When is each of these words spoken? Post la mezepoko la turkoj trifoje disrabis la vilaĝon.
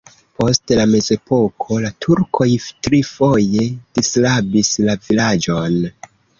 Post 0.37 0.71
la 0.79 0.85
mezepoko 0.93 1.77
la 1.83 1.91
turkoj 2.07 2.49
trifoje 2.89 3.69
disrabis 3.71 4.75
la 4.89 5.01
vilaĝon. 5.07 5.81